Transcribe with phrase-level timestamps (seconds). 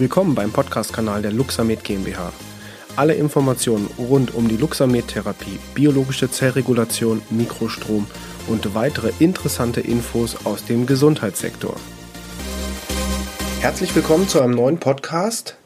[0.00, 2.32] Willkommen beim Podcast-Kanal der Luxamed GmbH.
[2.94, 8.06] Alle Informationen rund um die Luxamed-Therapie, biologische Zellregulation, Mikrostrom
[8.46, 11.74] und weitere interessante Infos aus dem Gesundheitssektor.
[13.58, 15.56] Herzlich willkommen zu einem neuen Podcast.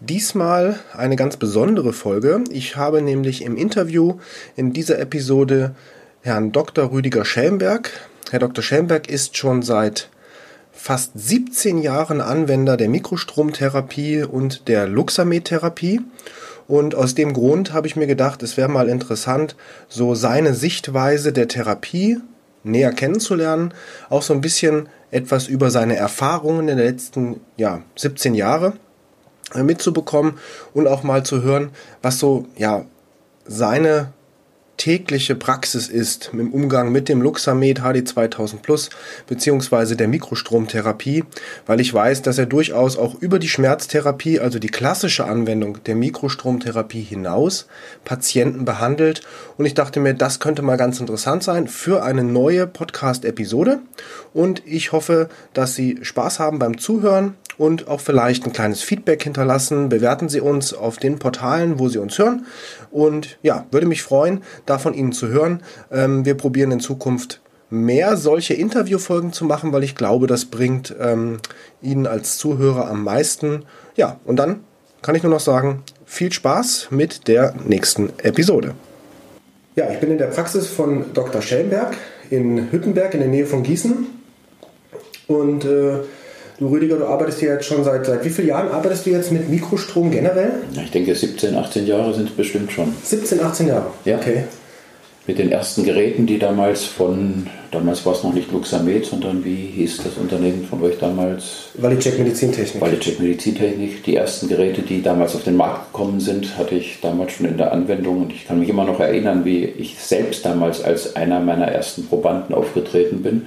[0.00, 2.42] Diesmal eine ganz besondere Folge.
[2.50, 4.18] Ich habe nämlich im Interview
[4.56, 5.76] in dieser Episode
[6.22, 6.90] Herrn Dr.
[6.90, 7.92] Rüdiger Schelmberg.
[8.32, 8.64] Herr Dr.
[8.64, 10.10] Schelmberg ist schon seit
[10.72, 16.00] fast 17 Jahren Anwender der Mikrostromtherapie und der Luxamed-Therapie.
[16.68, 19.56] Und aus dem Grund habe ich mir gedacht, es wäre mal interessant,
[19.88, 22.18] so seine Sichtweise der Therapie
[22.62, 23.74] näher kennenzulernen,
[24.08, 28.74] auch so ein bisschen etwas über seine Erfahrungen in den letzten ja, 17 Jahre
[29.54, 30.34] äh, mitzubekommen
[30.72, 31.70] und auch mal zu hören,
[32.02, 32.84] was so ja
[33.46, 34.12] seine
[34.80, 38.88] tägliche Praxis ist im Umgang mit dem Luxamed HD 2000 Plus
[39.26, 41.24] beziehungsweise der Mikrostromtherapie,
[41.66, 45.96] weil ich weiß, dass er durchaus auch über die Schmerztherapie, also die klassische Anwendung der
[45.96, 47.66] Mikrostromtherapie hinaus
[48.06, 49.20] Patienten behandelt.
[49.58, 53.80] Und ich dachte mir, das könnte mal ganz interessant sein für eine neue Podcast-Episode.
[54.32, 59.22] Und ich hoffe, dass Sie Spaß haben beim Zuhören und auch vielleicht ein kleines Feedback
[59.22, 59.90] hinterlassen.
[59.90, 62.46] Bewerten Sie uns auf den Portalen, wo Sie uns hören.
[62.90, 65.62] Und ja, würde mich freuen, da von Ihnen zu hören.
[65.92, 70.96] Ähm, wir probieren in Zukunft mehr solche Interviewfolgen zu machen, weil ich glaube, das bringt
[70.98, 71.36] ähm,
[71.82, 73.66] Ihnen als Zuhörer am meisten.
[73.94, 74.60] Ja, und dann
[75.02, 78.74] kann ich nur noch sagen, viel Spaß mit der nächsten Episode.
[79.76, 81.42] Ja, ich bin in der Praxis von Dr.
[81.42, 81.94] Schellenberg
[82.30, 84.06] in Hüttenberg in der Nähe von Gießen.
[85.26, 85.98] Und äh,
[86.60, 89.32] Du Rüdiger, du arbeitest hier jetzt schon seit, seit wie vielen Jahren arbeitest du jetzt
[89.32, 90.52] mit Mikrostrom generell?
[90.74, 92.94] Ja, ich denke 17, 18 Jahre sind es bestimmt schon.
[93.02, 93.86] 17, 18 Jahre?
[94.04, 94.18] Ja.
[94.18, 94.44] Okay.
[95.26, 99.72] Mit den ersten Geräten, die damals von, damals war es noch nicht Luxamed, sondern wie
[99.74, 101.68] hieß das Unternehmen von euch damals?
[101.78, 102.82] Valicek Medizintechnik.
[102.82, 104.04] Valicek Medizintechnik.
[104.04, 107.56] Die ersten Geräte, die damals auf den Markt gekommen sind, hatte ich damals schon in
[107.56, 111.40] der Anwendung und ich kann mich immer noch erinnern, wie ich selbst damals als einer
[111.40, 113.46] meiner ersten Probanden aufgetreten bin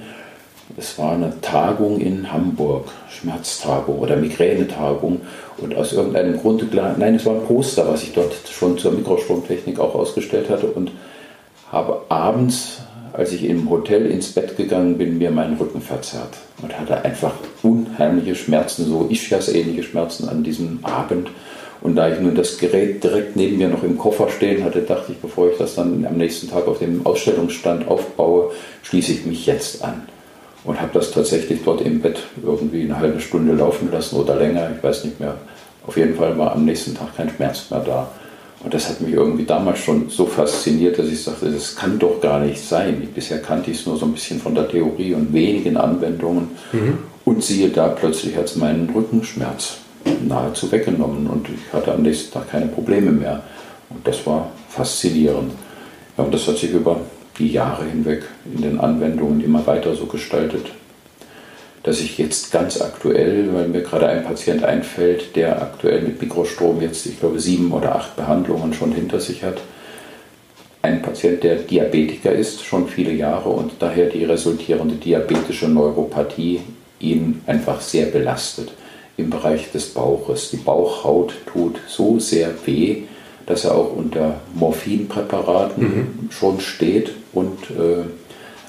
[0.76, 5.20] es war eine Tagung in Hamburg, Schmerztagung oder Migränetagung.
[5.58, 9.78] Und aus irgendeinem Grund, nein, es war ein Poster, was ich dort schon zur Mikrostromtechnik
[9.78, 10.66] auch ausgestellt hatte.
[10.66, 10.90] Und
[11.70, 12.78] habe abends,
[13.12, 16.36] als ich im Hotel ins Bett gegangen bin, mir meinen Rücken verzerrt.
[16.60, 21.28] Und hatte einfach unheimliche Schmerzen, so Ischias-ähnliche Schmerzen an diesem Abend.
[21.82, 25.12] Und da ich nun das Gerät direkt neben mir noch im Koffer stehen hatte, dachte
[25.12, 28.52] ich, bevor ich das dann am nächsten Tag auf dem Ausstellungsstand aufbaue,
[28.82, 30.02] schließe ich mich jetzt an
[30.64, 34.70] und habe das tatsächlich dort im Bett irgendwie eine halbe Stunde laufen lassen oder länger,
[34.76, 35.34] ich weiß nicht mehr.
[35.86, 38.08] Auf jeden Fall war am nächsten Tag kein Schmerz mehr da.
[38.64, 42.18] Und das hat mich irgendwie damals schon so fasziniert, dass ich sagte, das kann doch
[42.22, 43.06] gar nicht sein.
[43.14, 46.48] Bisher kannte ich es nur so ein bisschen von der Theorie und wenigen Anwendungen.
[46.72, 46.98] Mhm.
[47.26, 49.78] Und siehe da, plötzlich hat es meinen Rückenschmerz
[50.26, 53.42] nahezu weggenommen und ich hatte am nächsten Tag keine Probleme mehr.
[53.90, 55.52] Und das war faszinierend.
[56.16, 57.00] Ja, und das hat sich über
[57.38, 58.22] die Jahre hinweg
[58.54, 60.66] in den Anwendungen immer weiter so gestaltet,
[61.82, 66.80] dass ich jetzt ganz aktuell, weil mir gerade ein Patient einfällt, der aktuell mit Mikrostrom
[66.80, 69.60] jetzt, ich glaube, sieben oder acht Behandlungen schon hinter sich hat,
[70.80, 76.60] ein Patient, der Diabetiker ist, schon viele Jahre und daher die resultierende diabetische Neuropathie
[77.00, 78.72] ihn einfach sehr belastet
[79.16, 80.50] im Bereich des Bauches.
[80.50, 83.02] Die Bauchhaut tut so sehr weh,
[83.46, 86.30] dass er auch unter Morphinpräparaten mhm.
[86.30, 88.04] schon steht und äh,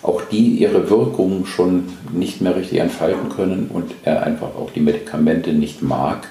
[0.01, 4.79] auch die ihre Wirkung schon nicht mehr richtig entfalten können und er einfach auch die
[4.79, 6.27] Medikamente nicht mag.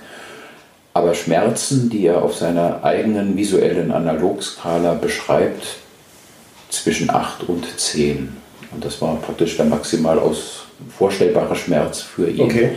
[0.92, 5.78] Aber Schmerzen, die er auf seiner eigenen visuellen Analogskala beschreibt,
[6.70, 8.28] zwischen 8 und 10.
[8.72, 10.64] Und das war praktisch der maximal aus
[10.96, 12.42] vorstellbare Schmerz für ihn.
[12.42, 12.70] Okay.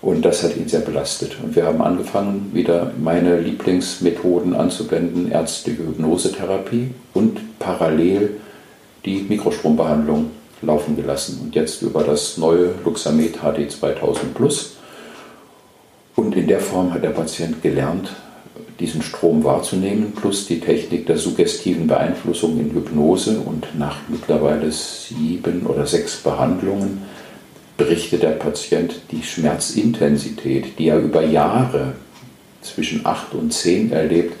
[0.00, 1.36] Und das hat ihn sehr belastet.
[1.42, 8.40] Und wir haben angefangen, wieder meine Lieblingsmethoden anzuwenden, ärztliche Hypnosetherapie und parallel
[9.04, 10.30] die Mikrostrombehandlung
[10.62, 11.40] laufen gelassen.
[11.42, 14.76] Und jetzt über das neue Luxamed HD 2000 Plus.
[16.14, 18.10] Und in der Form hat der Patient gelernt,
[18.78, 23.40] diesen Strom wahrzunehmen, plus die Technik der suggestiven Beeinflussung in Hypnose.
[23.40, 27.02] Und nach mittlerweile sieben oder sechs Behandlungen
[27.76, 31.94] berichtet der Patient die Schmerzintensität, die er über Jahre
[32.60, 34.36] zwischen 8 und 10 erlebt,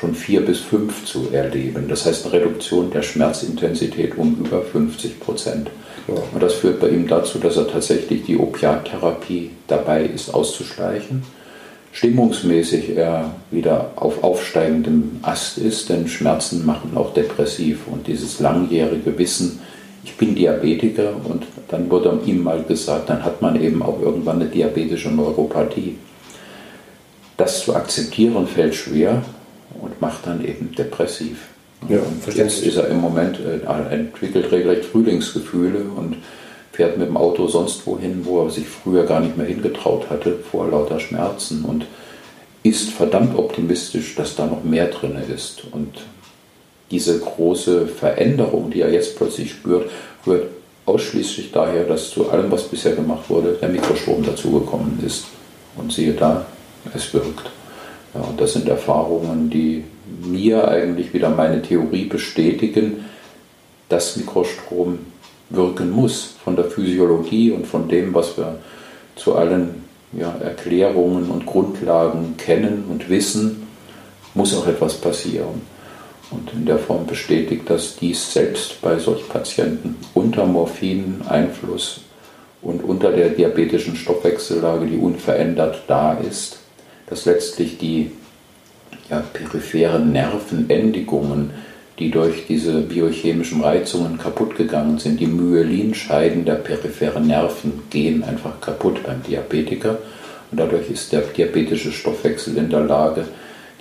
[0.00, 1.86] schon 4 bis 5 zu erleben.
[1.88, 5.70] Das heißt eine Reduktion der Schmerzintensität um über 50 Prozent.
[6.08, 6.14] Ja.
[6.32, 11.22] Und das führt bei ihm dazu, dass er tatsächlich die Opiattherapie dabei ist auszuschleichen.
[11.92, 17.80] Stimmungsmäßig er wieder auf aufsteigendem Ast ist, denn Schmerzen machen auch depressiv.
[17.90, 19.60] Und dieses langjährige Wissen,
[20.02, 24.40] ich bin Diabetiker und dann wurde ihm mal gesagt, dann hat man eben auch irgendwann
[24.40, 25.96] eine diabetische Neuropathie.
[27.36, 29.22] das zu akzeptieren fällt schwer
[29.80, 31.48] und macht dann eben depressiv.
[31.88, 31.98] Ja,
[32.34, 36.16] Jetzt ist er im Moment, äh, entwickelt regelrecht Frühlingsgefühle und
[36.72, 40.36] fährt mit dem Auto sonst wohin, wo er sich früher gar nicht mehr hingetraut hatte,
[40.50, 41.86] vor lauter Schmerzen und
[42.62, 45.62] ist verdammt optimistisch, dass da noch mehr drin ist.
[45.72, 45.94] Und
[46.90, 49.90] diese große Veränderung, die er jetzt plötzlich spürt,
[50.26, 50.48] rührt
[50.86, 55.24] ausschließlich daher, dass zu allem, was bisher gemacht wurde, der Mikrostrom dazugekommen ist.
[55.76, 56.46] Und siehe da,
[56.94, 57.50] es wirkt.
[58.14, 59.84] Ja, und das sind Erfahrungen, die
[60.22, 63.04] mir eigentlich wieder meine Theorie bestätigen,
[63.88, 64.98] dass Mikrostrom
[65.50, 68.58] wirken muss von der Physiologie und von dem, was wir
[69.16, 73.66] zu allen ja, Erklärungen und Grundlagen kennen und wissen,
[74.34, 75.62] muss auch etwas passieren.
[76.30, 82.02] Und in der Form bestätigt dass dies selbst bei solchen Patienten unter Morphineinfluss
[82.62, 86.59] und unter der diabetischen Stoffwechsellage, die unverändert da ist,
[87.10, 88.12] dass letztlich die
[89.10, 91.50] ja, peripheren Nervenendigungen,
[91.98, 98.60] die durch diese biochemischen Reizungen kaputt gegangen sind, die Myelinscheiden der peripheren Nerven gehen einfach
[98.60, 99.98] kaputt beim Diabetiker.
[100.50, 103.26] Und dadurch ist der diabetische Stoffwechsel in der Lage,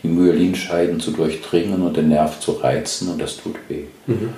[0.03, 3.83] die Myelinscheiden zu durchdringen und den Nerv zu reizen und das tut weh.
[4.07, 4.29] Mhm.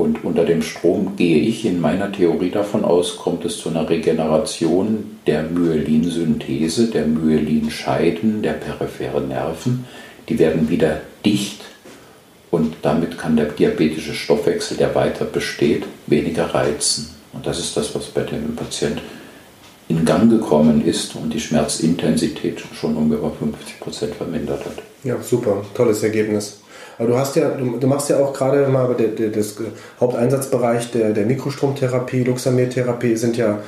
[0.00, 3.86] Und unter dem Strom gehe ich in meiner Theorie davon aus, kommt es zu einer
[3.86, 9.84] Regeneration der Myelinsynthese, der Myelinscheiden, der peripheren Nerven.
[10.30, 11.60] Die werden wieder dicht
[12.50, 17.10] und damit kann der diabetische Stoffwechsel, der weiter besteht, weniger reizen.
[17.34, 19.02] Und das ist das, was bei dem Patienten
[19.88, 24.78] in Gang gekommen ist und die Schmerzintensität schon über 50 Prozent vermindert hat.
[25.04, 26.59] Ja, super, tolles Ergebnis.
[27.00, 29.56] Aber du hast ja, du, du machst ja auch gerade mal der, der, das
[29.98, 33.60] Haupteinsatzbereich der, der Mikrostromtherapie, Luxamir-Therapie sind ja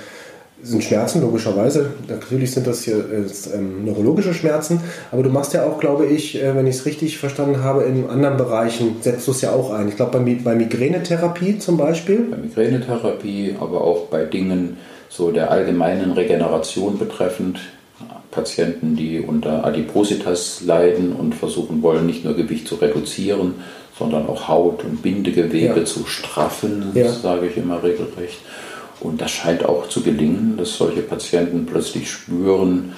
[0.63, 1.91] sind Schmerzen, logischerweise.
[2.09, 4.81] Natürlich sind das hier äh, ähm, neurologische Schmerzen,
[5.11, 8.09] aber du machst ja auch, glaube ich, äh, wenn ich es richtig verstanden habe, in
[8.09, 9.89] anderen Bereichen setzt du es ja auch ein.
[9.89, 12.27] Ich glaube, bei, bei Migränetherapie zum Beispiel.
[12.31, 14.77] Bei Migränetherapie, aber auch bei Dingen,
[15.09, 17.59] so der allgemeinen Regeneration betreffend.
[18.33, 23.55] Patienten, die unter Adipositas leiden und versuchen wollen, nicht nur Gewicht zu reduzieren,
[23.97, 25.85] sondern auch Haut und Bindegewebe ja.
[25.85, 27.13] zu straffen, ja.
[27.13, 28.39] sage ich immer regelrecht.
[28.99, 32.95] Und das scheint auch zu gelingen, dass solche Patienten plötzlich spüren,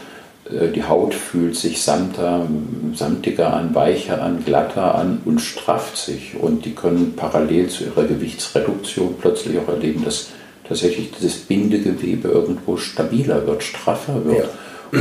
[0.51, 2.47] äh, die Haut fühlt sich samter,
[2.95, 6.35] samtiger an, weicher an, glatter an und strafft sich.
[6.41, 10.29] Und die können parallel zu ihrer Gewichtsreduktion plötzlich auch erleben, dass
[10.69, 14.45] tatsächlich dieses Bindegewebe irgendwo stabiler wird, straffer wird.
[14.45, 14.49] Ja.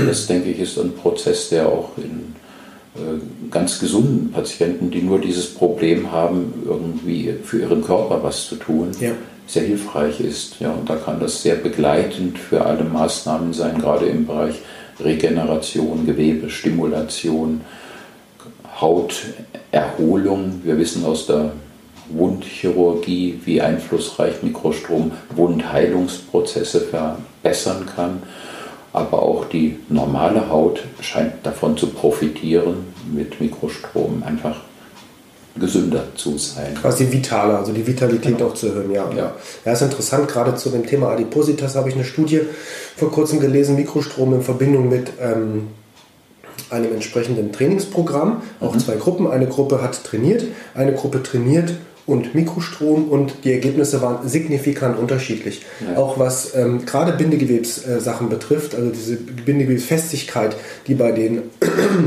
[0.08, 2.36] Das, denke ich, ist ein Prozess, der auch in
[2.96, 8.56] äh, ganz gesunden Patienten, die nur dieses Problem haben, irgendwie für ihren Körper was zu
[8.56, 9.12] tun, ja.
[9.48, 10.60] sehr hilfreich ist.
[10.60, 14.56] Ja, und da kann das sehr begleitend für alle Maßnahmen sein, gerade im Bereich
[15.00, 17.62] Regeneration, Gewebestimulation,
[18.80, 20.62] Hauterholung.
[20.64, 21.52] Wir wissen aus der
[22.10, 28.22] Wundchirurgie, wie einflussreich Mikrostrom Wundheilungsprozesse verbessern kann.
[28.94, 34.62] Aber auch die normale Haut scheint davon zu profitieren, mit Mikrostrom einfach
[35.60, 36.74] gesünder zu sein.
[36.80, 38.50] Quasi vitaler, also die Vitalität genau.
[38.50, 39.10] auch zu erhöhen, ja.
[39.16, 39.36] ja.
[39.66, 42.42] Ja, ist interessant, gerade zu dem Thema Adipositas habe ich eine Studie
[42.96, 45.68] vor kurzem gelesen, Mikrostrom in Verbindung mit ähm,
[46.70, 48.80] einem entsprechenden Trainingsprogramm, auch mhm.
[48.80, 49.28] zwei Gruppen.
[49.28, 51.74] Eine Gruppe hat trainiert, eine Gruppe trainiert
[52.06, 55.62] und Mikrostrom und die Ergebnisse waren signifikant unterschiedlich.
[55.88, 55.98] Ja.
[55.98, 60.56] Auch was ähm, gerade Bindegewebssachen äh, betrifft, also diese Bindegewebsfestigkeit,
[60.88, 61.44] die bei den,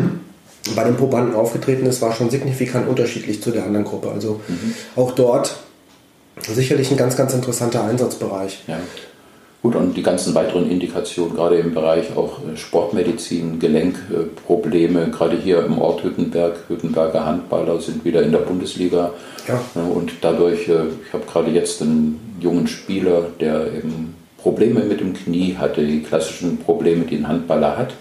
[0.77, 4.11] bei den Probanden aufgetreten ist, war schon signifikant unterschiedlich zu der anderen Gruppe.
[4.11, 4.75] Also mhm.
[4.97, 5.57] auch dort
[6.43, 8.65] sicherlich ein ganz, ganz interessanter Einsatzbereich.
[8.67, 8.79] Ja.
[9.63, 15.65] Gut, und die ganzen weiteren Indikationen, gerade im Bereich auch äh, Sportmedizin, Gelenkprobleme, gerade hier
[15.65, 19.11] im Ort Hüttenberg, Hüttenberger Handballer sind wieder in der Bundesliga.
[19.49, 19.61] Ja.
[19.83, 25.15] Und dadurch, äh, ich habe gerade jetzt einen jungen Spieler, der eben Probleme mit dem
[25.15, 27.95] Knie hatte, die klassischen Probleme, die ein Handballer hat,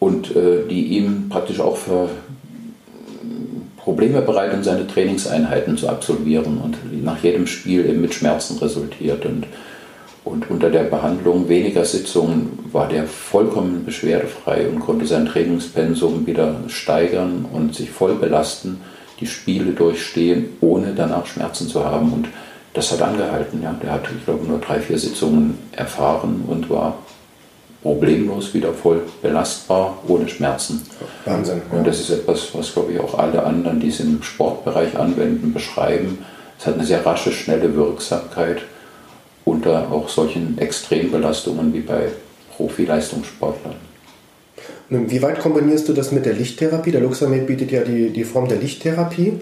[0.00, 2.10] und äh, die ihm praktisch auch für
[3.78, 9.24] Probleme bereiten, seine Trainingseinheiten zu absolvieren und nach jedem Spiel eben mit Schmerzen resultiert.
[9.26, 9.46] Und
[10.24, 16.56] und unter der Behandlung weniger Sitzungen war der vollkommen beschwerdefrei und konnte sein Trainingspensum wieder
[16.68, 18.80] steigern und sich voll belasten,
[19.20, 22.12] die Spiele durchstehen, ohne danach Schmerzen zu haben.
[22.12, 22.28] Und
[22.72, 23.62] das hat angehalten.
[23.62, 23.74] Ja.
[23.82, 26.96] Der hat, ich glaube, nur drei, vier Sitzungen erfahren und war
[27.82, 30.82] problemlos wieder voll belastbar, ohne Schmerzen.
[31.26, 31.60] Wahnsinn.
[31.70, 31.78] Ja.
[31.78, 35.52] Und das ist etwas, was, glaube ich, auch alle anderen, die es im Sportbereich anwenden,
[35.52, 36.24] beschreiben.
[36.58, 38.62] Es hat eine sehr rasche, schnelle Wirksamkeit
[39.44, 42.08] unter auch solchen Extrembelastungen wie bei
[42.56, 43.74] Profileistungssportlern.
[44.88, 46.92] Wie weit kombinierst du das mit der Lichttherapie?
[46.92, 49.40] Der Luxamed bietet ja die, die Form der Lichttherapie.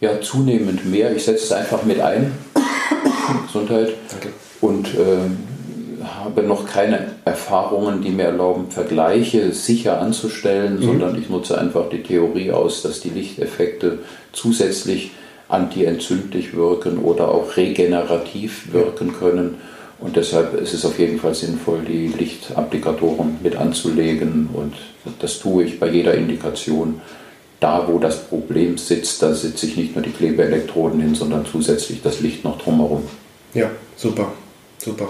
[0.00, 1.14] Ja, zunehmend mehr.
[1.16, 2.32] Ich setze es einfach mit ein.
[3.46, 3.94] Gesundheit.
[4.10, 4.28] Danke.
[4.60, 10.82] Und äh, habe noch keine Erfahrungen, die mir erlauben, Vergleiche sicher anzustellen, mhm.
[10.82, 14.00] sondern ich nutze einfach die Theorie aus, dass die Lichteffekte
[14.32, 15.12] zusätzlich
[15.48, 19.56] antientzündlich wirken oder auch regenerativ wirken können.
[19.98, 24.48] Und deshalb ist es auf jeden Fall sinnvoll, die Lichtapplikatoren mit anzulegen.
[24.52, 24.74] Und
[25.20, 27.00] das tue ich bei jeder Indikation.
[27.60, 32.02] Da, wo das Problem sitzt, da sitze ich nicht nur die Klebeelektroden hin, sondern zusätzlich
[32.02, 33.04] das Licht noch drumherum.
[33.54, 34.32] Ja, super.
[34.78, 35.08] Super.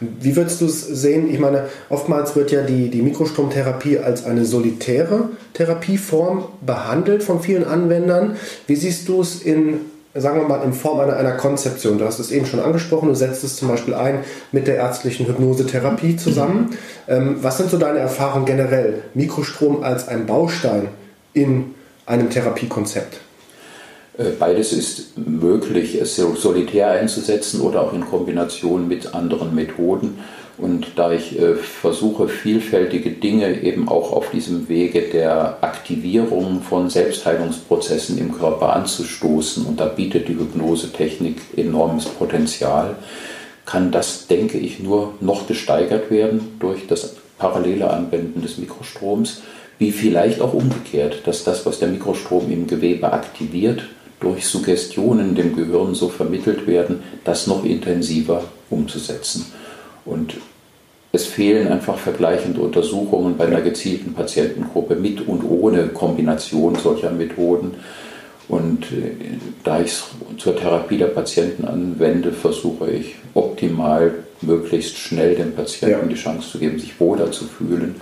[0.00, 1.32] Wie würdest du es sehen?
[1.32, 7.64] Ich meine, oftmals wird ja die, die Mikrostromtherapie als eine solitäre Therapieform behandelt von vielen
[7.64, 8.36] Anwendern.
[8.66, 9.80] Wie siehst du es in,
[10.14, 11.98] sagen wir mal, in Form einer, einer Konzeption?
[11.98, 14.20] Du hast es eben schon angesprochen, du setzt es zum Beispiel ein
[14.52, 16.76] mit der ärztlichen Hypnosetherapie zusammen.
[17.08, 19.02] Ähm, was sind so deine Erfahrungen generell?
[19.14, 20.88] Mikrostrom als ein Baustein
[21.32, 21.74] in
[22.04, 23.20] einem Therapiekonzept?
[24.18, 30.18] Äh, beides ist möglich, es solitär einzusetzen oder auch in Kombination mit anderen Methoden.
[30.58, 36.88] Und da ich äh, versuche, vielfältige Dinge eben auch auf diesem Wege der Aktivierung von
[36.88, 42.96] Selbstheilungsprozessen im Körper anzustoßen, und da bietet die Hypnosetechnik enormes Potenzial,
[43.66, 49.42] kann das, denke ich, nur noch gesteigert werden durch das parallele Anwenden des Mikrostroms,
[49.78, 53.82] wie vielleicht auch umgekehrt, dass das, was der Mikrostrom im Gewebe aktiviert,
[54.20, 59.46] durch Suggestionen dem Gehirn so vermittelt werden, das noch intensiver umzusetzen.
[60.04, 60.36] Und
[61.12, 67.74] es fehlen einfach vergleichende Untersuchungen bei einer gezielten Patientengruppe mit und ohne Kombination solcher Methoden.
[68.48, 70.04] Und äh, da ich es
[70.38, 76.14] zur Therapie der Patienten anwende, versuche ich optimal, möglichst schnell dem Patienten ja.
[76.14, 77.96] die Chance zu geben, sich wohler zu fühlen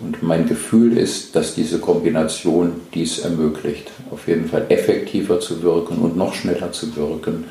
[0.00, 5.98] und mein Gefühl ist, dass diese Kombination dies ermöglicht, auf jeden Fall effektiver zu wirken
[5.98, 7.44] und noch schneller zu wirken,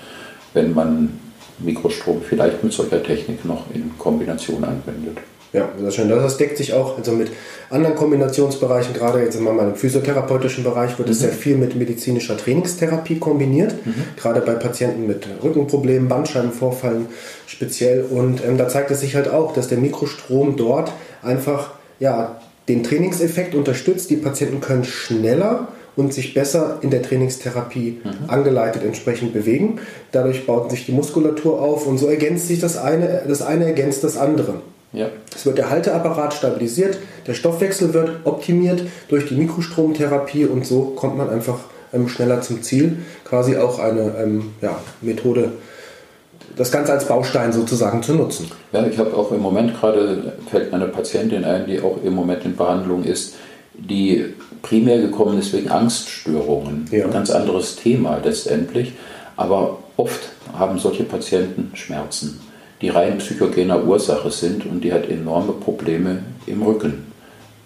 [0.53, 1.19] wenn man
[1.59, 5.17] Mikrostrom vielleicht mit solcher Technik noch in Kombination anwendet.
[5.53, 6.09] Ja, sehr schön.
[6.09, 7.31] Das deckt sich auch also mit
[7.69, 11.13] anderen Kombinationsbereichen, gerade jetzt in meinem physiotherapeutischen Bereich wird mhm.
[11.13, 13.95] es sehr viel mit medizinischer Trainingstherapie kombiniert, mhm.
[14.17, 17.07] gerade bei Patienten mit Rückenproblemen, Bandscheibenvorfallen
[17.47, 18.05] speziell.
[18.09, 20.91] Und ähm, da zeigt es sich halt auch, dass der Mikrostrom dort
[21.23, 24.09] einfach ja, den Trainingseffekt unterstützt.
[24.09, 28.29] Die Patienten können schneller und sich besser in der Trainingstherapie mhm.
[28.29, 29.79] angeleitet entsprechend bewegen.
[30.11, 34.03] Dadurch baut sich die Muskulatur auf und so ergänzt sich das eine, das eine ergänzt
[34.03, 34.61] das andere.
[34.93, 35.09] Ja.
[35.35, 41.17] Es wird der Halteapparat stabilisiert, der Stoffwechsel wird optimiert durch die Mikrostromtherapie und so kommt
[41.17, 41.59] man einfach
[41.93, 42.97] ähm, schneller zum Ziel.
[43.25, 45.53] Quasi auch eine ähm, ja, Methode,
[46.57, 48.49] das Ganze als Baustein sozusagen zu nutzen.
[48.73, 52.43] Ja, ich habe auch im Moment gerade, fällt eine Patientin ein, die auch im Moment
[52.45, 53.35] in Behandlung ist,
[53.73, 54.25] die
[54.63, 56.87] primär gekommen ist wegen Angststörungen.
[56.91, 57.05] Ja.
[57.05, 58.93] Ein ganz anderes Thema letztendlich.
[59.35, 62.39] Aber oft haben solche Patienten Schmerzen,
[62.81, 67.05] die rein psychogener Ursache sind und die hat enorme Probleme im Rücken.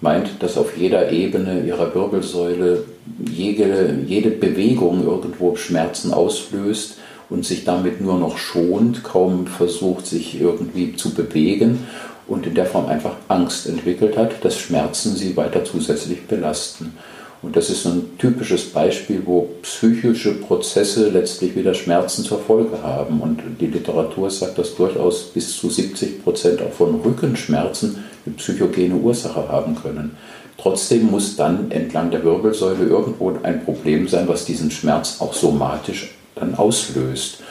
[0.01, 2.83] Meint, dass auf jeder Ebene ihrer Wirbelsäule
[3.29, 6.97] jede, jede Bewegung irgendwo Schmerzen auslöst
[7.31, 11.87] und sich damit nur noch schont, kaum versucht, sich irgendwie zu bewegen
[12.27, 16.93] und in der Form einfach Angst entwickelt hat, dass Schmerzen sie weiter zusätzlich belasten.
[17.41, 23.19] Und das ist ein typisches Beispiel, wo psychische Prozesse letztlich wieder Schmerzen zur Folge haben.
[23.19, 28.93] Und die Literatur sagt, dass durchaus bis zu 70 Prozent auch von Rückenschmerzen eine psychogene
[28.95, 30.11] Ursache haben können.
[30.57, 36.13] Trotzdem muss dann entlang der Wirbelsäule irgendwo ein Problem sein, was diesen Schmerz auch somatisch
[36.41, 37.41] dann auslöst.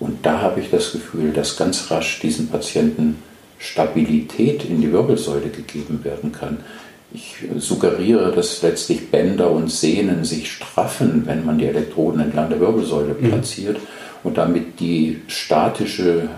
[0.00, 3.22] Und da habe ich das Gefühl, dass ganz rasch diesen Patienten
[3.58, 6.58] Stabilität in die Wirbelsäule gegeben werden kann.
[7.12, 12.60] Ich suggeriere, dass letztlich Bänder und Sehnen sich straffen, wenn man die Elektroden entlang der
[12.60, 13.28] Wirbelsäule mhm.
[13.28, 13.78] platziert
[14.24, 16.28] und damit die statische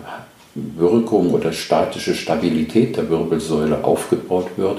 [0.54, 4.78] Wirkung oder statische Stabilität der Wirbelsäule aufgebaut wird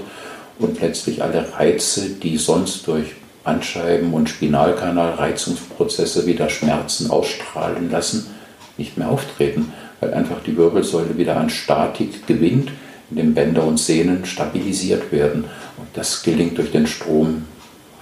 [0.60, 3.16] und letztlich alle Reize, die sonst durch
[3.48, 8.28] Bandscheiben- und Spinalkanalreizungsprozesse wieder Schmerzen ausstrahlen lassen,
[8.76, 12.72] nicht mehr auftreten, weil einfach die Wirbelsäule wieder an Statik gewinnt,
[13.10, 15.46] indem Bänder und Sehnen stabilisiert werden.
[15.78, 17.46] Und das gelingt durch den Strom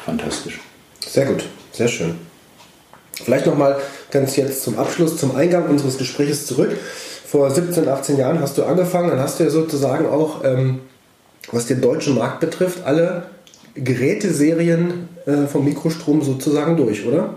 [0.04, 0.60] fantastisch.
[1.00, 2.16] Sehr gut, sehr schön.
[3.14, 3.78] Vielleicht nochmal
[4.10, 6.76] ganz jetzt zum Abschluss, zum Eingang unseres Gesprächs zurück.
[7.28, 10.80] Vor 17, 18 Jahren hast du angefangen, dann hast du ja sozusagen auch, ähm,
[11.52, 13.28] was den deutschen Markt betrifft, alle
[13.76, 17.36] Geräteserien äh, vom Mikrostrom sozusagen durch, oder?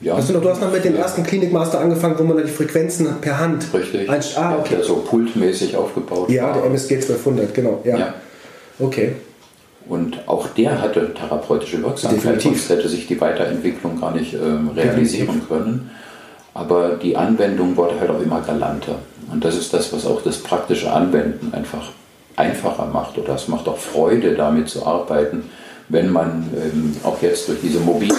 [0.00, 0.16] Ja.
[0.16, 2.52] Hast du, noch, du hast noch mit dem ersten Klinikmaster angefangen, wo man dann die
[2.52, 3.66] Frequenzen per Hand.
[3.74, 4.08] Richtig.
[4.08, 4.76] Ein, ah, okay.
[4.76, 6.54] Der so pultmäßig aufgebaut Ja, war.
[6.54, 7.80] der MSG 1200, genau.
[7.84, 7.98] Ja.
[7.98, 8.14] ja.
[8.78, 9.12] Okay.
[9.88, 12.66] Und auch der hatte therapeutische Wirksamkeit, Definitiv.
[12.66, 15.48] sonst hätte sich die Weiterentwicklung gar nicht ähm, realisieren Definitiv.
[15.48, 15.90] können.
[16.54, 18.96] Aber die Anwendung wurde halt auch immer galanter.
[19.32, 21.90] Und das ist das, was auch das praktische Anwenden einfach
[22.38, 23.18] einfacher macht.
[23.18, 25.50] Oder es macht auch Freude, damit zu arbeiten,
[25.88, 28.16] wenn man ähm, auch jetzt durch diese mobilen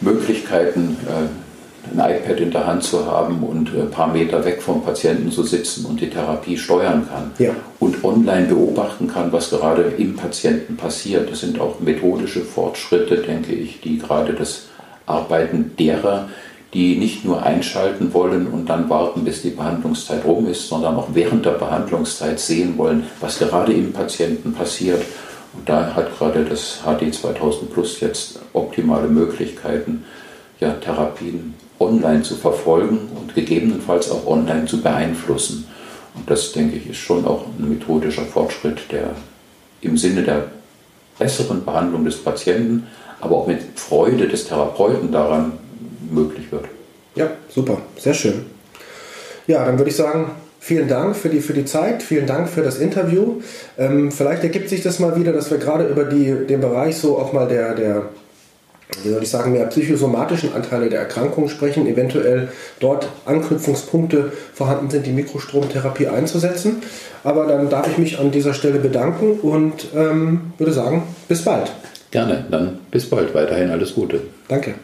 [0.00, 4.84] Möglichkeiten äh, ein iPad in der Hand zu haben und ein paar Meter weg vom
[4.84, 7.50] Patienten zu sitzen und die Therapie steuern kann ja.
[7.80, 11.30] und online beobachten kann, was gerade im Patienten passiert.
[11.30, 14.66] Das sind auch methodische Fortschritte, denke ich, die gerade das
[15.06, 16.28] Arbeiten derer,
[16.74, 21.08] die nicht nur einschalten wollen und dann warten, bis die Behandlungszeit rum ist, sondern auch
[21.12, 25.02] während der Behandlungszeit sehen wollen, was gerade im Patienten passiert.
[25.52, 30.04] Und da hat gerade das HD 2000 Plus jetzt optimale Möglichkeiten,
[30.60, 35.66] ja, Therapien online zu verfolgen und gegebenenfalls auch online zu beeinflussen.
[36.14, 39.10] Und das, denke ich, ist schon auch ein methodischer Fortschritt, der
[39.82, 40.46] im Sinne der
[41.18, 42.86] besseren Behandlung des Patienten,
[43.20, 45.58] aber auch mit Freude des Therapeuten daran
[46.12, 46.64] möglich wird.
[47.14, 48.46] Ja, super, sehr schön.
[49.46, 52.62] Ja, dann würde ich sagen, vielen Dank für die, für die Zeit, vielen Dank für
[52.62, 53.42] das Interview.
[53.76, 57.18] Ähm, vielleicht ergibt sich das mal wieder, dass wir gerade über die, den Bereich so
[57.18, 58.08] auch mal der, der
[59.02, 62.48] wie soll ich sagen, mehr psychosomatischen Anteile der Erkrankung sprechen, eventuell
[62.80, 66.82] dort Anknüpfungspunkte vorhanden sind, die Mikrostromtherapie einzusetzen.
[67.24, 71.72] Aber dann darf ich mich an dieser Stelle bedanken und ähm, würde sagen, bis bald.
[72.10, 73.34] Gerne, dann bis bald.
[73.34, 74.20] Weiterhin alles Gute.
[74.48, 74.74] Danke.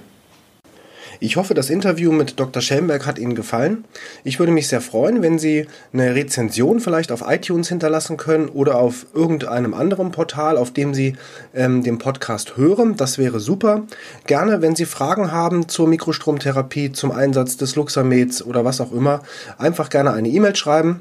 [1.21, 2.63] Ich hoffe, das Interview mit Dr.
[2.63, 3.85] Schellenberg hat Ihnen gefallen.
[4.23, 8.77] Ich würde mich sehr freuen, wenn Sie eine Rezension vielleicht auf iTunes hinterlassen können oder
[8.77, 11.17] auf irgendeinem anderen Portal, auf dem Sie
[11.55, 12.97] ähm, den Podcast hören.
[12.97, 13.83] Das wäre super.
[14.27, 19.23] Gerne, wenn Sie Fragen haben zur Mikrostromtherapie, zum Einsatz des Luxameds oder was auch immer,
[19.59, 21.01] einfach gerne eine E-Mail schreiben.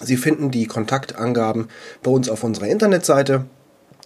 [0.00, 1.68] Sie finden die Kontaktangaben
[2.02, 3.44] bei uns auf unserer Internetseite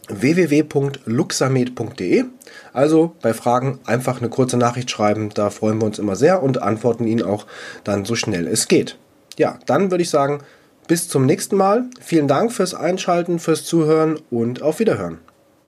[0.08, 2.24] www.luxamed.de.
[2.72, 6.62] Also bei Fragen einfach eine kurze Nachricht schreiben, da freuen wir uns immer sehr und
[6.62, 7.46] antworten Ihnen auch
[7.84, 8.98] dann so schnell es geht.
[9.38, 10.40] Ja, dann würde ich sagen,
[10.86, 11.84] bis zum nächsten Mal.
[12.00, 15.18] Vielen Dank fürs Einschalten, fürs Zuhören und auf Wiederhören.